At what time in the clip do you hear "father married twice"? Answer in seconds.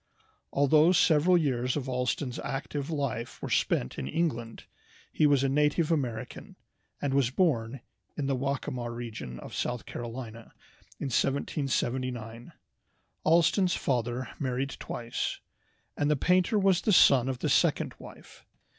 13.75-15.39